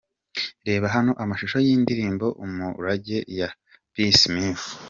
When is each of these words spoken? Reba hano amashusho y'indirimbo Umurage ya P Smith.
Reba 0.67 0.87
hano 0.95 1.11
amashusho 1.23 1.57
y'indirimbo 1.65 2.25
Umurage 2.43 3.17
ya 3.39 3.49
P 3.91 3.95
Smith. 4.21 4.63